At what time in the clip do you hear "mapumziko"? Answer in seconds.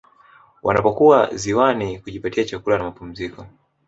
2.83-3.47